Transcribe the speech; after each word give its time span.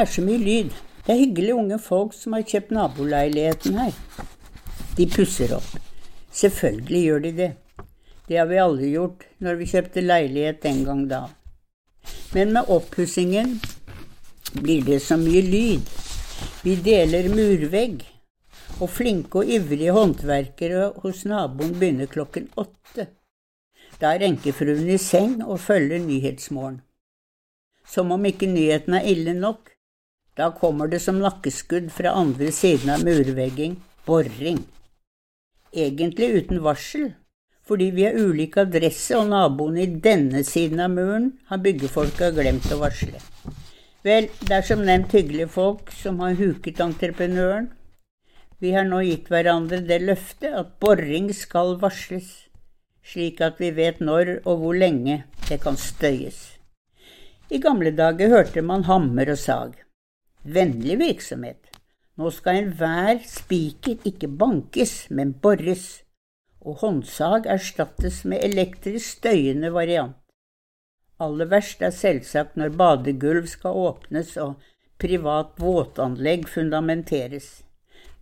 er 0.00 0.10
så 0.10 0.24
mye 0.24 0.40
lyd. 0.40 0.70
Det 1.04 1.12
er 1.12 1.20
hyggelige 1.20 1.54
unge 1.58 1.78
folk 1.78 2.14
som 2.16 2.36
har 2.36 2.46
kjøpt 2.48 2.72
naboleiligheten 2.74 3.78
her. 3.78 3.96
De 4.96 5.06
pusser 5.10 5.52
opp. 5.56 5.66
Selvfølgelig 6.34 7.02
gjør 7.04 7.24
de 7.24 7.32
det. 7.38 7.50
Det 8.28 8.38
har 8.40 8.48
vi 8.48 8.60
alle 8.62 8.88
gjort 8.88 9.26
når 9.44 9.58
vi 9.60 9.68
kjøpte 9.70 10.04
leilighet 10.04 10.62
den 10.62 10.84
gang 10.86 11.02
da. 11.10 11.20
Men 12.34 12.54
med 12.56 12.70
oppussingen 12.72 13.58
blir 14.54 14.84
det 14.86 15.02
så 15.04 15.18
mye 15.20 15.42
lyd. 15.44 15.92
Vi 16.64 16.76
deler 16.80 17.28
murvegg. 17.28 18.02
Og 18.82 18.90
flinke 18.90 19.42
og 19.42 19.50
ivrige 19.54 19.92
håndverkere 19.94 20.88
hos 21.04 21.22
naboen 21.30 21.76
begynner 21.78 22.10
klokken 22.10 22.48
åtte. 22.58 23.06
Da 24.00 24.14
er 24.14 24.24
enkefruen 24.26 24.88
i 24.90 24.98
seng 24.98 25.36
og 25.44 25.60
følger 25.62 26.02
Nyhetsmorgen. 26.02 26.80
Som 27.86 28.10
om 28.10 28.24
ikke 28.26 28.48
nyheten 28.50 28.96
er 28.98 29.06
ille 29.06 29.34
nok, 29.36 29.70
da 30.36 30.50
kommer 30.50 30.88
det 30.90 31.00
som 31.00 31.20
nakkeskudd 31.22 31.92
fra 31.94 32.14
andre 32.18 32.50
siden 32.52 32.90
av 32.90 33.04
murvegging 33.06 33.76
boring. 34.06 34.64
Egentlig 35.72 36.30
uten 36.38 36.62
varsel, 36.62 37.12
fordi 37.66 37.90
vi 37.94 38.04
har 38.06 38.18
ulik 38.18 38.58
adresse 38.60 39.16
og 39.16 39.30
naboene 39.30 39.84
i 39.84 40.00
denne 40.06 40.42
siden 40.46 40.82
av 40.82 40.90
muren 40.94 41.30
har 41.50 41.62
byggefolka 41.64 42.32
glemt 42.36 42.66
å 42.74 42.80
varsle. 42.82 43.22
Vel, 44.04 44.28
det 44.44 44.52
er 44.58 44.66
som 44.66 44.82
nevnt 44.84 45.14
hyggelige 45.16 45.48
folk 45.48 45.92
som 45.94 46.18
har 46.20 46.36
huket 46.36 46.82
entreprenøren. 46.84 47.70
Vi 48.60 48.74
har 48.74 48.84
nå 48.88 49.00
gitt 49.06 49.30
hverandre 49.32 49.80
det 49.86 50.02
løftet 50.02 50.52
at 50.52 50.74
boring 50.82 51.30
skal 51.36 51.78
varsles, 51.80 52.50
slik 53.04 53.40
at 53.44 53.62
vi 53.62 53.70
vet 53.76 54.02
når 54.02 54.40
og 54.44 54.60
hvor 54.60 54.76
lenge 54.76 55.22
det 55.48 55.62
kan 55.62 55.78
støyes. 55.80 56.42
I 57.54 57.60
gamle 57.62 57.94
dager 57.96 58.32
hørte 58.32 58.64
man 58.64 58.84
hammer 58.88 59.32
og 59.32 59.40
sag 59.40 59.83
vennlig 60.44 60.98
virksomhet. 61.00 61.70
Nå 62.14 62.30
skal 62.30 62.60
enhver 62.60 63.18
spiker 63.26 64.04
ikke 64.06 64.28
bankes, 64.28 65.08
men 65.10 65.32
bores, 65.42 66.04
og 66.64 66.78
håndsag 66.84 67.48
erstattes 67.50 68.22
med 68.24 68.44
elektrisk 68.44 69.18
støyende 69.18 69.72
variant. 69.74 70.14
Aller 71.20 71.48
verst 71.50 71.82
er 71.82 71.94
selvsagt 71.94 72.56
når 72.58 72.74
badegulv 72.78 73.46
skal 73.50 73.76
åpnes 73.88 74.34
og 74.40 74.62
privat 74.98 75.52
våtanlegg 75.60 76.48
fundamenteres. 76.50 77.62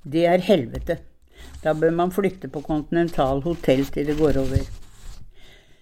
Det 0.02 0.26
er 0.28 0.44
helvete. 0.44 0.98
Da 1.62 1.74
bør 1.74 1.94
man 1.94 2.12
flytte 2.14 2.50
på 2.52 2.62
Continental 2.64 3.42
hotell 3.46 3.86
til 3.92 4.08
det 4.10 4.18
går 4.18 4.40
over. 4.42 4.66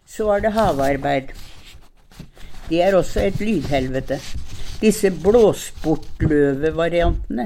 Så 0.06 0.28
er 0.34 0.44
det 0.44 0.54
havarbeid. 0.56 1.34
Det 2.68 2.82
er 2.82 2.96
også 2.96 3.24
et 3.26 3.40
lydhelvete 3.42 4.20
disse 4.80 5.10
blåsportløvevariantene, 5.12 7.44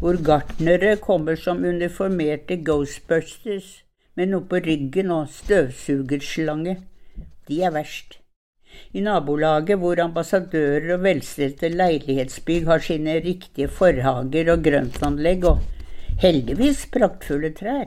hvor 0.00 0.16
gartnere 0.26 0.96
kommer 0.98 1.36
som 1.38 1.60
uniformerte 1.62 2.56
ghostbusters 2.66 3.84
med 4.18 4.32
noe 4.32 4.42
på 4.50 4.58
ryggen 4.64 5.12
og 5.14 5.28
støvsugerslange, 5.30 6.74
de 7.46 7.60
er 7.62 7.70
verst. 7.76 8.18
I 8.98 9.00
nabolaget 9.04 9.78
hvor 9.78 10.00
ambassadører 10.02 10.96
og 10.96 11.04
velstelte 11.04 11.68
leilighetsbygg 11.70 12.66
har 12.66 12.82
sine 12.82 13.14
riktige 13.22 13.70
forhager 13.70 14.50
og 14.56 14.64
grøntanlegg 14.66 15.46
og 15.52 15.62
heldigvis 16.18 16.90
praktfulle 16.90 17.54
trær, 17.54 17.86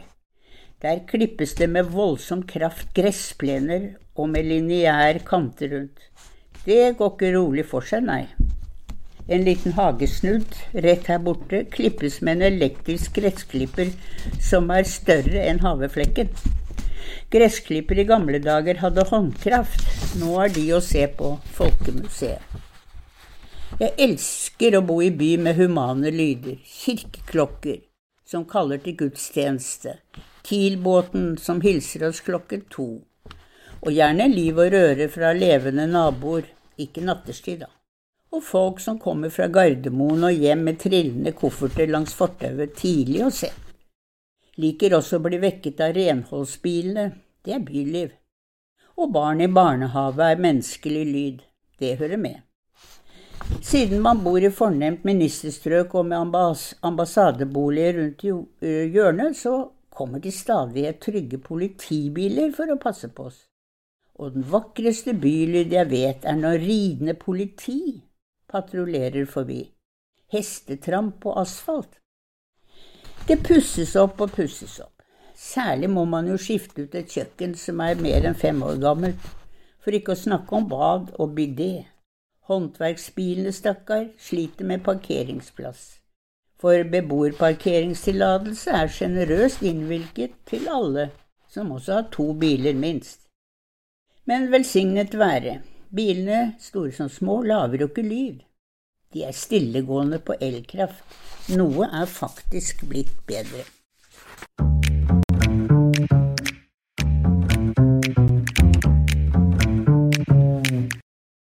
der 0.80 1.03
klippes 1.09 1.52
det 1.59 1.67
med 1.73 1.91
voldsom 1.91 2.44
kraft 2.47 2.95
gressplener 2.95 4.00
og 4.16 4.30
med 4.31 4.44
lineær 4.47 5.19
kanter 5.27 5.67
rundt. 5.75 6.00
Det 6.63 6.95
går 6.95 7.11
ikke 7.16 7.35
rolig 7.35 7.66
for 7.67 7.83
seg, 7.83 8.07
nei. 8.07 8.23
En 9.30 9.44
liten 9.45 9.75
hagesnudd 9.77 10.55
rett 10.73 11.06
her 11.12 11.19
borte 11.22 11.59
klippes 11.69 12.16
med 12.25 12.40
en 12.40 12.47
elektrisk 12.47 13.19
gressklipper 13.19 13.91
som 14.41 14.72
er 14.73 14.88
større 14.90 15.44
enn 15.45 15.62
haveflekken. 15.62 16.31
Gressklipper 17.29 18.01
i 18.01 18.07
gamle 18.09 18.40
dager 18.41 18.81
hadde 18.81 19.06
håndkraft, 19.12 19.85
nå 20.17 20.34
er 20.41 20.56
de 20.57 20.66
å 20.73 20.81
se 20.81 21.06
på 21.22 21.35
Folkemuseet. 21.59 22.41
Jeg 23.78 23.94
elsker 24.01 24.79
å 24.79 24.85
bo 24.90 24.97
i 25.06 25.13
by 25.13 25.35
med 25.46 25.61
humane 25.61 26.09
lyder, 26.09 26.57
kirkeklokker 26.66 27.84
som 28.25 28.50
kaller 28.50 28.81
til 28.81 28.97
gudstjeneste, 28.97 30.00
Kiel-båten 30.50 31.35
som 31.38 31.61
hilser 31.61 32.09
oss 32.09 32.25
klokken 32.25 32.66
to, 32.73 32.96
og 33.79 33.94
gjerne 33.94 34.25
liv 34.34 34.57
og 34.57 34.73
røre 34.73 35.06
fra 35.13 35.35
levende 35.38 35.85
naboer, 35.85 36.50
ikke 36.81 37.06
nattestid, 37.06 37.61
da 37.61 37.75
og 38.29 38.44
folk 38.45 38.79
som 38.84 39.00
kommer 39.01 39.31
fra 39.34 39.47
Gardermoen 39.50 40.28
og 40.28 40.38
hjem 40.38 40.67
med 40.67 40.79
trillende 40.81 41.34
kofferter 41.38 41.90
langs 41.90 42.13
fortauet 42.17 42.75
tidlig 42.78 43.23
og 43.25 43.34
sent. 43.34 43.66
Liker 44.59 44.97
også 44.97 45.17
å 45.17 45.23
bli 45.23 45.40
vekket 45.40 45.79
av 45.81 45.95
renholdsbilene, 45.95 47.06
det 47.45 47.56
er 47.56 47.63
byliv. 47.63 48.12
Og 49.00 49.13
barn 49.16 49.41
i 49.41 49.47
barnehave 49.47 50.34
er 50.34 50.41
menneskelig 50.44 51.06
lyd, 51.07 51.41
det 51.79 51.95
hører 52.01 52.19
med. 52.19 52.41
Siden 53.63 54.03
man 54.03 54.19
bor 54.22 54.44
i 54.44 54.51
fornemt 54.53 55.06
ministerstrøk 55.07 55.96
og 55.96 56.09
med 56.11 56.35
ambassadeboliger 56.85 57.96
rundt 58.01 58.25
hjørnet, 58.94 59.38
så 59.40 59.72
kommer 59.96 60.19
de 60.19 60.31
stadighet 60.31 61.00
trygge 61.01 61.40
politibiler 61.41 62.51
for 62.56 62.69
å 62.69 62.78
passe 62.84 63.09
på 63.16 63.29
oss. 63.31 63.40
Og 64.19 64.35
den 64.35 64.44
vakreste 64.51 65.16
bylyd 65.16 65.72
jeg 65.73 65.90
vet, 65.90 66.28
er 66.28 66.35
når 66.35 66.59
ridende 66.61 67.16
politi 67.16 68.01
patruljerer 68.51 69.25
forbi. 69.29 69.63
Hestetramp 70.33 71.19
på 71.23 71.33
asfalt. 71.39 71.99
Det 73.27 73.37
pusses 73.45 73.95
opp 73.99 74.21
og 74.21 74.33
pusses 74.33 74.79
opp. 74.81 75.03
Særlig 75.39 75.89
må 75.89 76.03
man 76.05 76.27
jo 76.27 76.35
skifte 76.41 76.83
ut 76.83 76.95
et 76.99 77.13
kjøkken 77.13 77.53
som 77.55 77.79
er 77.85 78.01
mer 78.01 78.25
enn 78.27 78.35
fem 78.35 78.59
år 78.65 78.81
gammelt, 78.81 79.21
for 79.79 79.95
ikke 79.95 80.15
å 80.15 80.19
snakke 80.19 80.57
om 80.57 80.67
bad 80.69 81.13
og 81.21 81.31
bidé. 81.37 81.85
Håndverksbilene, 82.49 83.53
stakkar, 83.55 84.09
sliter 84.17 84.67
med 84.67 84.83
parkeringsplass. 84.83 85.99
For 86.59 86.83
beboerparkeringstillatelse 86.91 88.75
er 88.75 88.91
sjenerøst 88.91 89.63
innvilget 89.63 90.35
til 90.49 90.67
alle 90.67 91.07
som 91.49 91.71
også 91.71 91.93
har 91.93 92.07
to 92.11 92.33
biler, 92.33 92.73
minst. 92.73 93.21
Men 94.25 94.51
velsignet 94.51 95.16
være, 95.17 95.61
Bilene, 95.89 96.53
store 96.61 96.91
som 96.94 97.09
små, 97.09 97.41
lager 97.44 97.81
jo 97.81 97.89
ikke 97.89 98.05
lyd. 98.05 98.45
De 99.13 99.23
er 99.25 99.33
stillegående 99.33 100.19
på 100.22 100.35
elkraft. 100.38 101.01
Noe 101.57 101.88
er 101.89 102.05
faktisk 102.05 102.83
blitt 102.91 103.16
bedre. 103.29 103.63